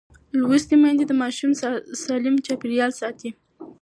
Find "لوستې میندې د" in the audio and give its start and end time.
0.39-1.11